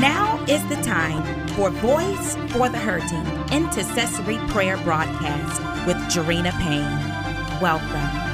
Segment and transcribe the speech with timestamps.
[0.00, 7.62] Now is the time for Voice for the Hurting Intercessory Prayer Broadcast with Jarena Payne.
[7.62, 8.25] Welcome.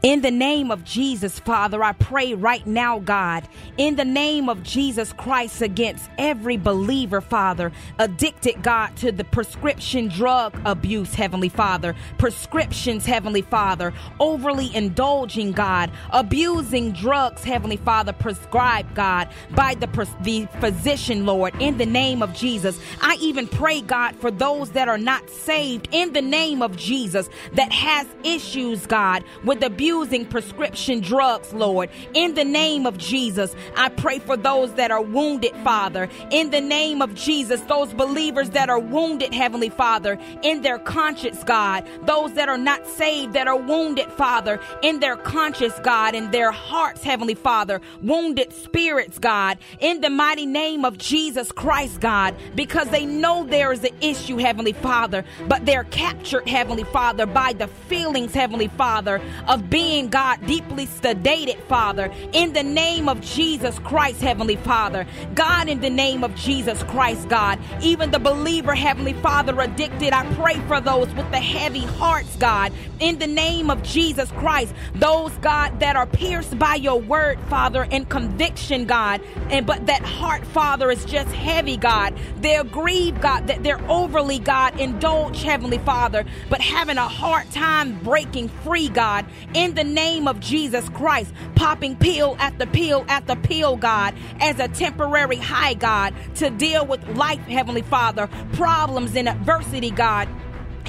[0.00, 4.62] In the name of Jesus, Father, I pray right now, God, in the name of
[4.62, 11.96] Jesus Christ, against every believer, Father, addicted, God, to the prescription drug abuse, Heavenly Father,
[12.16, 19.88] prescriptions, Heavenly Father, overly indulging, God, abusing drugs, Heavenly Father, prescribed, God, by the,
[20.22, 22.78] the physician, Lord, in the name of Jesus.
[23.02, 27.28] I even pray, God, for those that are not saved, in the name of Jesus,
[27.54, 31.88] that has issues, God, with abuse abusing prescription drugs, Lord.
[32.12, 36.10] In the name of Jesus, I pray for those that are wounded, Father.
[36.30, 41.42] In the name of Jesus, those believers that are wounded, Heavenly Father, in their conscience,
[41.42, 41.88] God.
[42.02, 46.52] Those that are not saved, that are wounded, Father, in their conscience, God, in their
[46.52, 47.80] hearts, Heavenly Father.
[48.02, 49.56] Wounded spirits, God.
[49.80, 54.36] In the mighty name of Jesus Christ, God, because they know there is an issue,
[54.36, 60.08] Heavenly Father, but they're captured, Heavenly Father, by the feelings, Heavenly Father, of being being,
[60.08, 65.06] God, deeply sedated, Father, in the name of Jesus Christ, Heavenly Father.
[65.36, 70.26] God, in the name of Jesus Christ, God, even the believer, Heavenly Father, addicted, I
[70.34, 74.74] pray for those with the heavy hearts, God, in the name of Jesus Christ.
[74.96, 80.02] Those, God, that are pierced by your word, Father, and conviction, God, and but that
[80.02, 82.18] heart, Father, is just heavy, God.
[82.38, 88.00] They're grieved, God, that they're overly, God, indulged, Heavenly Father, but having a hard time
[88.00, 93.36] breaking free, God, in in the name of Jesus Christ, popping pill after pill after
[93.36, 99.28] pill, God, as a temporary high, God, to deal with life, Heavenly Father, problems and
[99.28, 100.26] adversity, God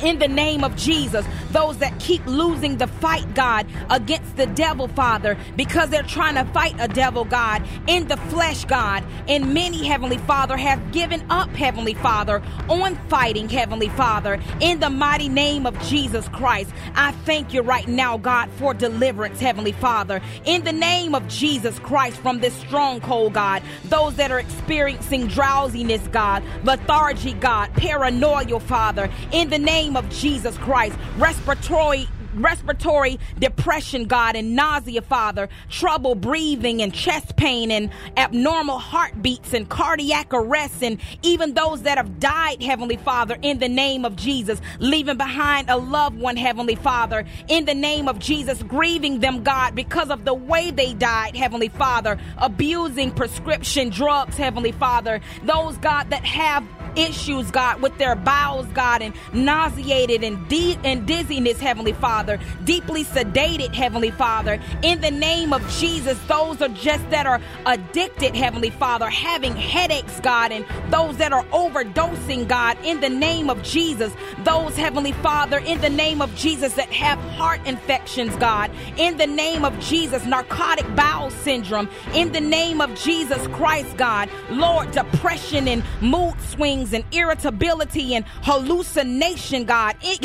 [0.04, 1.26] in the name of Jesus.
[1.52, 6.46] Those that keep losing the fight, God, against the devil, Father, because they're trying to
[6.54, 9.04] fight a devil, God, in the flesh, God.
[9.28, 14.90] And many, Heavenly Father, have given up, Heavenly Father, on fighting, Heavenly Father, in the
[14.90, 16.72] mighty name of Jesus Christ.
[16.96, 21.80] I thank you right now, God, for deliverance, Heavenly Father, in the name of Jesus
[21.80, 23.64] Christ from this stronghold, God.
[23.86, 30.10] Those that are experiencing drowsiness, God, lethargy, God, paranoia, Father, in the name name of
[30.12, 30.96] Jesus Christ.
[31.18, 39.52] Respiratory respiratory depression, God, and nausea, Father, trouble breathing and chest pain and abnormal heartbeats
[39.54, 44.16] and cardiac arrest, and even those that have died, Heavenly Father, in the name of
[44.16, 49.44] Jesus, leaving behind a loved one, Heavenly Father, in the name of Jesus, grieving them,
[49.44, 55.78] God, because of the way they died, Heavenly Father, abusing prescription drugs, Heavenly Father, those,
[55.78, 56.64] God, that have
[56.96, 63.04] issues, God, with their bowels, God, and nauseated and, de- and dizziness, Heavenly Father, deeply
[63.04, 64.60] sedated, Heavenly Father.
[64.82, 70.20] In the name of Jesus, those are just that are addicted, Heavenly Father, having headaches,
[70.22, 74.14] God, and those that are overdosing, God, in the name of Jesus.
[74.44, 79.28] Those, Heavenly Father, in the name of Jesus, that have heart infections, God, in the
[79.28, 85.68] name of Jesus, narcotic bowel syndrome, in the name of Jesus Christ, God, Lord, depression
[85.68, 89.96] and mood swings and irritability and hallucination, God.
[90.04, 90.16] Eh,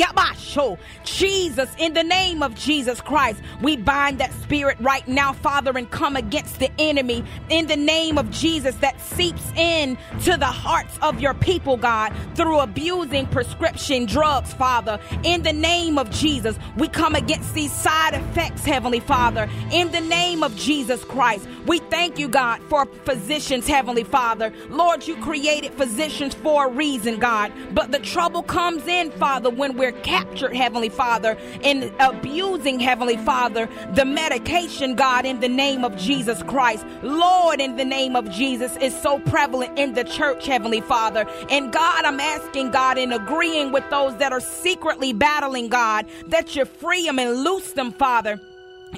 [1.03, 5.89] Jesus, in the name of Jesus Christ, we bind that spirit right now, Father, and
[5.89, 10.97] come against the enemy in the name of Jesus that seeps in to the hearts
[11.01, 14.99] of your people, God, through abusing prescription drugs, Father.
[15.23, 19.49] In the name of Jesus, we come against these side effects, Heavenly Father.
[19.71, 24.53] In the name of Jesus Christ, we thank you, God, for physicians, Heavenly Father.
[24.69, 27.51] Lord, you created physicians for a reason, God.
[27.73, 33.67] But the trouble comes in, Father, when we're captured, Heavenly Father, and abusing, Heavenly Father,
[33.95, 36.85] the medication, God, in the name of Jesus Christ.
[37.01, 41.27] Lord, in the name of Jesus, is so prevalent in the church, Heavenly Father.
[41.49, 46.55] And God, I'm asking, God, in agreeing with those that are secretly battling, God, that
[46.55, 48.39] you free them and loose them, Father.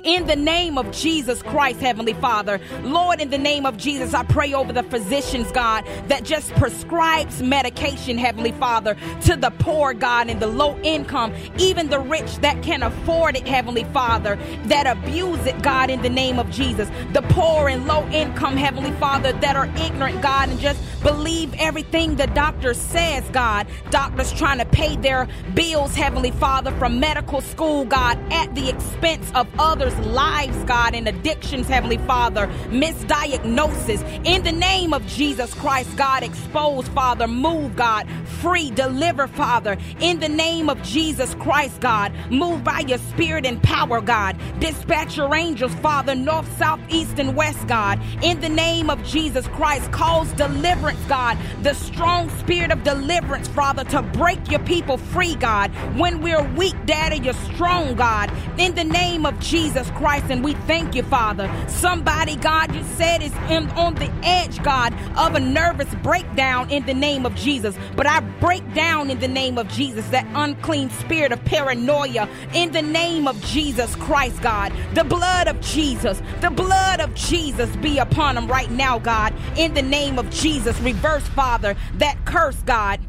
[0.03, 4.23] In the name of Jesus Christ, Heavenly Father, Lord, in the name of Jesus, I
[4.23, 10.29] pray over the physicians, God, that just prescribes medication, Heavenly Father, to the poor, God,
[10.29, 15.43] and the low income, even the rich that can afford it, Heavenly Father, that abuse
[15.45, 16.89] it, God, in the name of Jesus.
[17.13, 22.15] The poor and low income, Heavenly Father, that are ignorant, God, and just believe everything
[22.15, 23.67] the doctor says, God.
[23.89, 29.31] Doctors trying to pay their bills, Heavenly Father, from medical school, God, at the expense
[29.33, 34.01] of others others' lives, God, in addictions, Heavenly Father, misdiagnosis.
[34.25, 38.09] In the name of Jesus Christ, God, expose, Father, move, God,
[38.41, 39.77] free, deliver, Father.
[39.99, 44.35] In the name of Jesus Christ, God, move by your spirit and power, God.
[44.59, 48.01] Dispatch your angels, Father, north, south, east, and west, God.
[48.23, 51.37] In the name of Jesus Christ, cause deliverance, God.
[51.61, 55.69] The strong spirit of deliverance, Father, to break your people free, God.
[55.95, 58.31] When we're weak, Daddy, you're strong, God.
[58.57, 61.51] In the name of Jesus Christ, and we thank you, Father.
[61.67, 63.33] Somebody, God, you said is
[63.75, 67.75] on the edge, God, of a nervous breakdown in the name of Jesus.
[67.95, 72.71] But I break down in the name of Jesus that unclean spirit of paranoia in
[72.71, 74.71] the name of Jesus Christ, God.
[74.93, 79.33] The blood of Jesus, the blood of Jesus be upon them right now, God.
[79.57, 82.99] In the name of Jesus, reverse, Father, that curse, God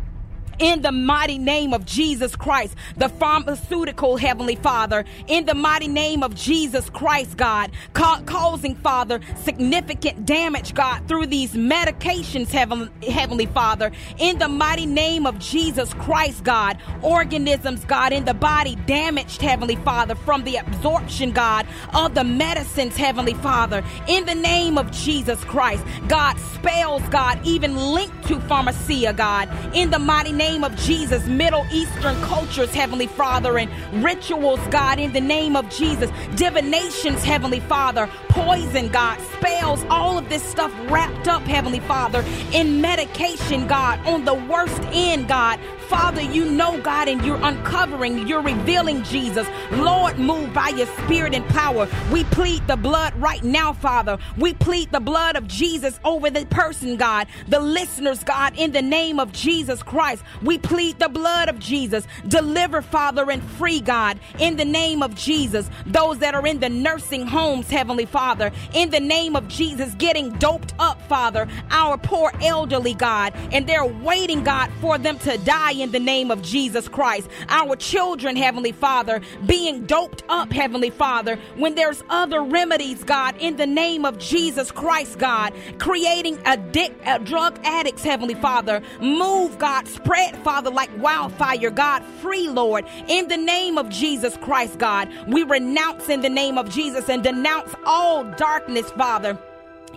[0.59, 6.23] in the mighty name of Jesus Christ, the pharmaceutical Heavenly Father, in the mighty name
[6.23, 13.47] of Jesus Christ, God, ca- causing, Father, significant damage, God, through these medications, Heaven- Heavenly
[13.47, 19.41] Father, in the mighty name of Jesus Christ, God, organisms, God, in the body damaged,
[19.41, 24.91] Heavenly Father, from the absorption, God, of the medicines, Heavenly Father, in the name of
[24.91, 30.65] Jesus Christ, God, spells, God, even linked to pharmakeia, God, in the mighty name name
[30.65, 33.71] of Jesus, Middle Eastern cultures, Heavenly Father, and
[34.03, 40.31] rituals, God, in the name of Jesus, divinations, Heavenly Father, poison, God, spells, all of
[40.31, 46.21] this stuff wrapped up, Heavenly Father, in medication, God, on the worst end, God, Father,
[46.21, 49.49] you know, God, and you're uncovering, you're revealing Jesus.
[49.71, 51.89] Lord, move by your spirit and power.
[52.13, 54.19] We plead the blood right now, Father.
[54.37, 58.83] We plead the blood of Jesus over the person, God, the listeners, God, in the
[58.83, 60.23] name of Jesus Christ.
[60.43, 62.07] We plead the blood of Jesus.
[62.27, 65.69] Deliver, Father, and free, God, in the name of Jesus.
[65.87, 70.33] Those that are in the nursing homes, Heavenly Father, in the name of Jesus, getting
[70.35, 75.73] doped up, Father, our poor elderly, God, and they're waiting, God, for them to die
[75.73, 77.29] in the name of Jesus Christ.
[77.49, 83.57] Our children, Heavenly Father, being doped up, Heavenly Father, when there's other remedies, God, in
[83.57, 88.83] the name of Jesus Christ, God, creating addict, uh, drug addicts, Heavenly Father.
[89.01, 94.79] Move, God, spread, Father, like wildfire, God, free, Lord, in the name of Jesus Christ,
[94.79, 95.09] God.
[95.27, 99.39] We renounce in the name of Jesus and denounce all darkness, Father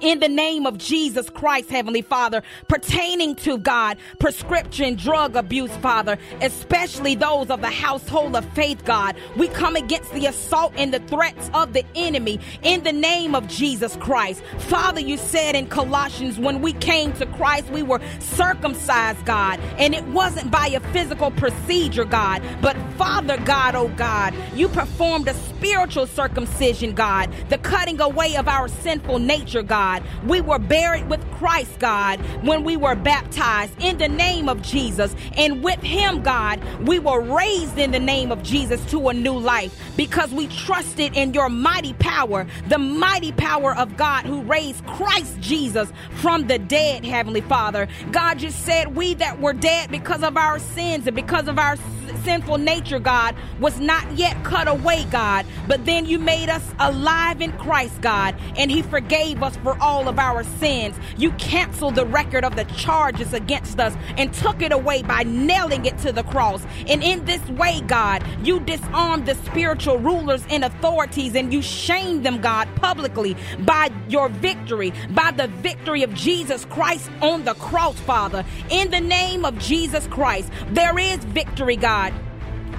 [0.01, 6.17] in the name of Jesus Christ, Heavenly Father, pertaining to God, prescription drug abuse, Father,
[6.41, 9.15] especially those of the household of faith, God.
[9.37, 13.47] We come against the assault and the threats of the enemy in the name of
[13.47, 14.41] Jesus Christ.
[14.59, 19.93] Father, you said in Colossians, when we came to Christ, we were circumcised, God, and
[19.93, 25.33] it wasn't by a physical procedure, God, but Father God, oh God, you performed a
[25.33, 29.90] spiritual circumcision, God, the cutting away of our sinful nature, God.
[29.91, 30.03] God.
[30.25, 35.15] We were buried with Christ, God, when we were baptized in the name of Jesus.
[35.35, 39.37] And with Him, God, we were raised in the name of Jesus to a new
[39.37, 44.85] life because we trusted in your mighty power, the mighty power of God who raised
[44.85, 47.87] Christ Jesus from the dead, Heavenly Father.
[48.11, 51.75] God just said, We that were dead because of our sins and because of our
[52.23, 55.45] sinful nature, God, was not yet cut away, God.
[55.67, 60.07] But then you made us alive in Christ, God, and He forgave us for all
[60.07, 60.97] of our sins.
[61.17, 65.85] You canceled the record of the charges against us and took it away by nailing
[65.85, 66.65] it to the cross.
[66.87, 72.25] And in this way, God, you disarmed the spiritual rulers and authorities and you shamed
[72.25, 77.99] them, God, publicly by your victory, by the victory of Jesus Christ on the cross,
[77.99, 78.45] Father.
[78.69, 82.13] In the name of Jesus Christ, there is victory, God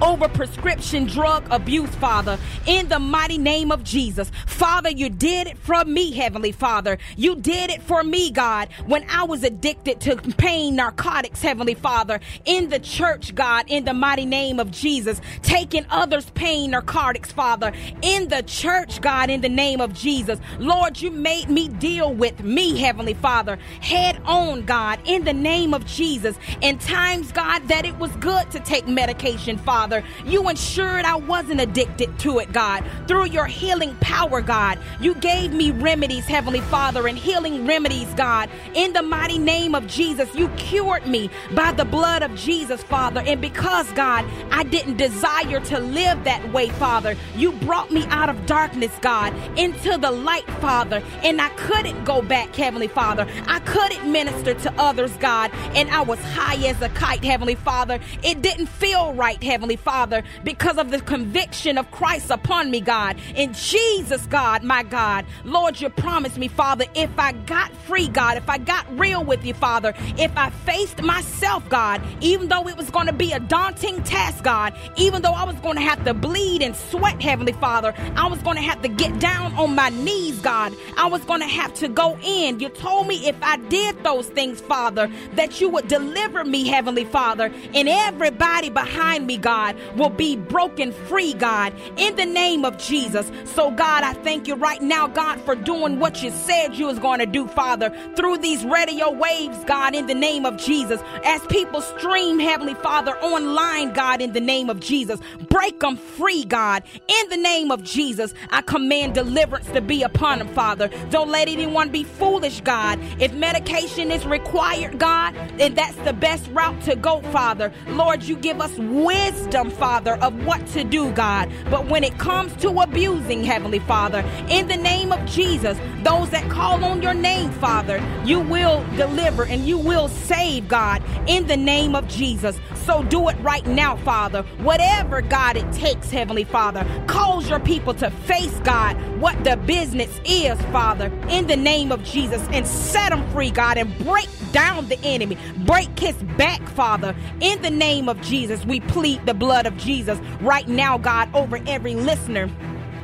[0.03, 4.29] over prescription drug abuse, Father, in the mighty name of Jesus.
[4.45, 6.97] Father, you did it for me, Heavenly Father.
[7.15, 12.19] You did it for me, God, when I was addicted to pain narcotics, Heavenly Father,
[12.43, 17.71] in the church, God, in the mighty name of Jesus, taking others' pain narcotics, Father,
[18.01, 20.37] in the church, God, in the name of Jesus.
[20.59, 25.73] Lord, you made me deal with me, Heavenly Father, head on, God, in the name
[25.73, 26.37] of Jesus.
[26.59, 29.92] In times, God, that it was good to take medication, Father.
[29.93, 30.07] Father.
[30.25, 32.83] You ensured I wasn't addicted to it, God.
[33.07, 38.49] Through your healing power, God, you gave me remedies, Heavenly Father, and healing remedies, God.
[38.73, 43.21] In the mighty name of Jesus, you cured me by the blood of Jesus, Father.
[43.25, 48.29] And because, God, I didn't desire to live that way, Father, you brought me out
[48.29, 51.03] of darkness, God, into the light, Father.
[51.23, 53.27] And I couldn't go back, Heavenly Father.
[53.47, 55.51] I couldn't minister to others, God.
[55.75, 57.99] And I was high as a kite, Heavenly Father.
[58.23, 63.17] It didn't feel right, Heavenly Father, because of the conviction of Christ upon me, God.
[63.35, 65.25] In Jesus, God, my God.
[65.43, 69.45] Lord, you promised me, Father, if I got free, God, if I got real with
[69.45, 73.39] you, Father, if I faced myself, God, even though it was going to be a
[73.39, 77.53] daunting task, God, even though I was going to have to bleed and sweat, Heavenly
[77.53, 80.73] Father, I was going to have to get down on my knees, God.
[80.97, 82.59] I was going to have to go in.
[82.59, 87.05] You told me if I did those things, Father, that you would deliver me, Heavenly
[87.05, 89.62] Father, and everybody behind me, God,
[89.95, 93.31] will be broken free, God, in the name of Jesus.
[93.45, 96.99] So, God, I thank you right now, God, for doing what you said you was
[96.99, 101.01] going to do, Father, through these radio waves, God, in the name of Jesus.
[101.23, 106.43] As people stream, Heavenly Father, online, God, in the name of Jesus, break them free,
[106.43, 108.33] God, in the name of Jesus.
[108.49, 110.89] I command deliverance to be upon them, Father.
[111.09, 112.99] Don't let anyone be foolish, God.
[113.19, 117.71] If medication is required, God, then that's the best route to go, Father.
[117.87, 121.51] Lord, you give us wisdom, Father, of what to do, God.
[121.69, 124.19] But when it comes to abusing, Heavenly Father,
[124.49, 129.43] in the name of Jesus, those that call on your name, Father, you will deliver
[129.45, 132.57] and you will save, God, in the name of Jesus.
[132.85, 134.43] So do it right now, Father.
[134.59, 136.85] Whatever, God, it takes, Heavenly Father.
[137.07, 142.03] Cause your people to face, God, what the business is, Father, in the name of
[142.03, 145.37] Jesus, and set them free, God, and break down the enemy.
[145.59, 147.15] Break his back, Father.
[147.39, 151.61] In the name of Jesus, we plead the blood of Jesus right now, God, over
[151.65, 152.49] every listener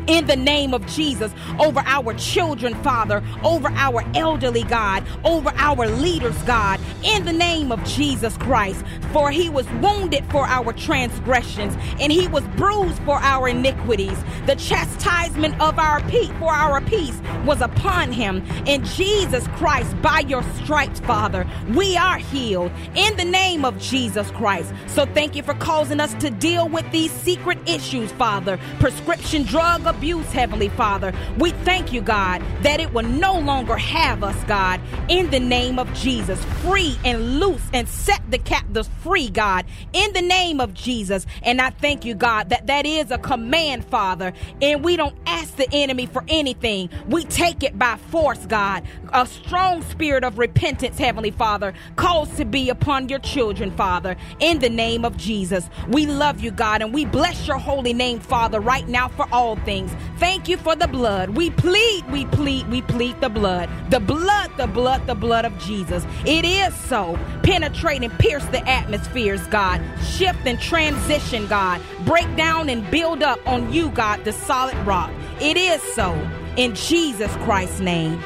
[0.08, 5.88] in the name of Jesus over our children, Father, over our elderly, God, over our
[5.88, 8.84] leaders, God, in the name of Jesus Christ.
[9.12, 14.18] For he was wounded for our transgressions, and he was bruised for our iniquities.
[14.46, 18.44] The chastisement of our peace for our peace was upon him.
[18.66, 24.30] In Jesus Christ, by your stripes, Father, we are healed in the name of Jesus
[24.32, 24.74] Christ.
[24.88, 28.60] So thank you for causing us to deal with these secret issues, Father.
[28.80, 31.14] Prescription drug abuse abuse, Heavenly Father.
[31.38, 34.80] We thank you, God, that it will no longer have us, God,
[35.10, 36.42] in the name of Jesus.
[36.62, 41.26] Free and loose and set the captives free, God, in the name of Jesus.
[41.44, 44.32] And I thank you, God, that that is a command, Father.
[44.62, 48.84] And we don't ask the enemy for anything, we take it by force, God.
[49.12, 54.60] A strong spirit of repentance, Heavenly Father, calls to be upon your children, Father, in
[54.60, 55.70] the name of Jesus.
[55.90, 59.58] We love you, God, and we bless your holy name, Father, right now for all
[59.80, 59.96] things.
[60.20, 61.30] Thank you for the blood.
[61.30, 63.70] We plead, we plead, we plead the blood.
[63.90, 66.06] The blood, the blood, the blood of Jesus.
[66.26, 67.18] It is so.
[67.44, 69.82] Penetrate and pierce the atmospheres, God.
[70.04, 71.82] Shift and transition, God.
[72.06, 75.12] Break down and build up on you, God, the solid rock.
[75.42, 76.14] It is so.
[76.58, 78.22] In Jesus Christ's name,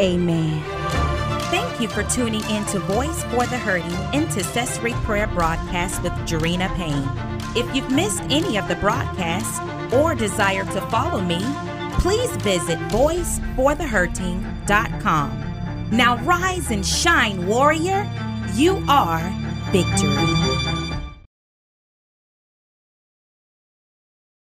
[0.00, 0.62] amen.
[1.50, 6.74] Thank you for tuning in to Voice for the Hurting Intercessory Prayer Broadcast with Jarena
[6.74, 7.08] Payne.
[7.54, 9.60] If you've missed any of the broadcasts,
[9.92, 11.40] or desire to follow me,
[12.00, 15.42] please visit voiceforthehurting.com.
[15.90, 18.06] Now rise and shine, warrior.
[18.54, 19.22] You are
[19.72, 20.45] victory.